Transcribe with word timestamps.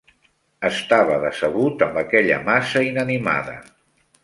Estava 0.69 1.17
decebut 1.25 1.85
amb 1.87 2.01
aquella 2.03 2.41
massa 2.51 2.85
inanimada. 2.89 3.57